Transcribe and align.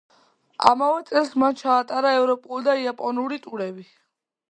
ამავე 0.69 1.03
წელს 1.09 1.35
მან 1.45 1.59
ჩაატარა 1.61 2.17
ევროპული 2.23 2.69
და 2.71 2.79
იაპონური 2.85 3.43
ტურები. 3.49 3.91